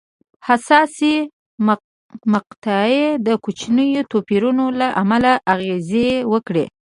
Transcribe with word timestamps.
حساسې 0.47 1.15
مقطعې 2.33 3.05
د 3.27 3.29
کوچنیو 3.43 4.07
توپیرونو 4.11 4.65
له 4.79 4.87
امله 5.01 5.31
اغېزې 5.53 6.09
وکړې. 6.33 6.65